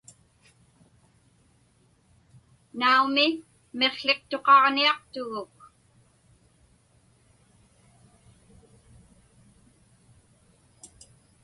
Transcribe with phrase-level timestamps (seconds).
[2.79, 3.27] Naumi,
[3.77, 5.55] miqłiqtuqaġniaqtuguk.